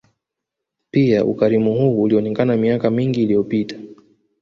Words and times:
Pia 0.91 1.25
ukarimu 1.25 1.73
huu 1.73 2.01
ulionekana 2.01 2.57
miaka 2.57 2.89
mingi 2.89 3.23
iliyopita 3.23 3.75